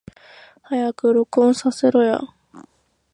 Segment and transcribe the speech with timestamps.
[0.63, 2.19] 早く録音させろや